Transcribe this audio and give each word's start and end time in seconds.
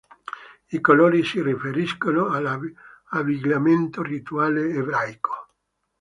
I 0.69 0.81
colori 0.81 1.23
si 1.23 1.43
riferiscono 1.43 2.25
all’abbigliamento 2.29 4.01
rituale 4.01 4.71
ebraico. 4.73 5.49